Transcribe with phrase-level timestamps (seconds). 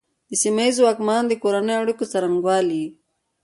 [0.29, 2.83] د سیمه ییزو واکمنانو د کورنیو اړیکو څرنګوالي.